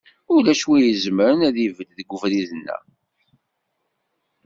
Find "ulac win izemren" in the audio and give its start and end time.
0.35-1.39